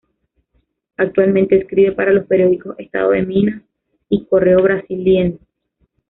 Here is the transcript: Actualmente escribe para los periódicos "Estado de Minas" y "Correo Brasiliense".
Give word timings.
Actualmente 0.97 1.55
escribe 1.55 1.91
para 1.91 2.11
los 2.11 2.25
periódicos 2.25 2.73
"Estado 2.79 3.11
de 3.11 3.21
Minas" 3.21 3.61
y 4.09 4.25
"Correo 4.25 4.63
Brasiliense". 4.63 5.45